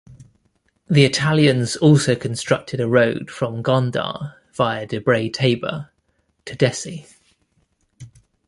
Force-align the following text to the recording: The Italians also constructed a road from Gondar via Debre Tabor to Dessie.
The 0.89 1.05
Italians 1.05 1.75
also 1.75 2.15
constructed 2.15 2.79
a 2.81 2.87
road 2.87 3.29
from 3.29 3.61
Gondar 3.61 4.33
via 4.51 4.87
Debre 4.87 5.31
Tabor 5.31 5.91
to 6.45 6.55
Dessie. 6.55 7.05